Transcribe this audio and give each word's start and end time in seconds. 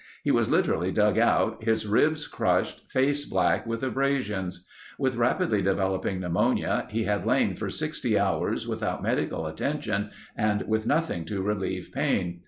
He 0.23 0.31
was 0.31 0.49
literally 0.49 0.89
dug 0.91 1.19
out, 1.19 1.63
his 1.63 1.85
ribs 1.85 2.25
crushed, 2.27 2.89
face 2.89 3.23
black 3.23 3.67
with 3.67 3.83
abrasions. 3.83 4.65
With 4.97 5.13
rapidly 5.15 5.61
developing 5.61 6.19
pneumonia 6.19 6.87
he 6.89 7.03
had 7.03 7.23
lain 7.23 7.53
for 7.53 7.69
60 7.69 8.17
hours 8.17 8.67
without 8.67 9.03
medical 9.03 9.45
attention 9.45 10.09
and 10.35 10.63
with 10.67 10.87
nothing 10.87 11.23
to 11.25 11.43
relieve 11.43 11.91
pain. 11.93 12.39